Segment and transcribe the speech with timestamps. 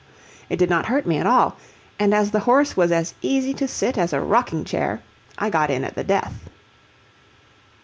[0.49, 1.57] It did not hurt me at all,
[1.99, 5.01] and as the horse was as easy to sit as a rocking chair,
[5.37, 6.49] I got in at the death.